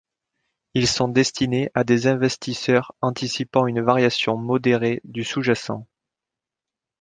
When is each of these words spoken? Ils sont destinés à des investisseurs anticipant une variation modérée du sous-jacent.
Ils 0.73 0.87
sont 0.87 1.09
destinés 1.09 1.69
à 1.75 1.83
des 1.83 2.07
investisseurs 2.07 2.91
anticipant 3.01 3.67
une 3.67 3.83
variation 3.83 4.35
modérée 4.35 4.99
du 5.03 5.23
sous-jacent. 5.23 5.85